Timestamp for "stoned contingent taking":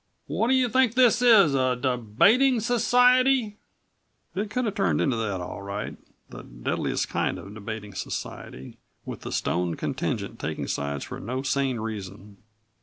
9.31-10.65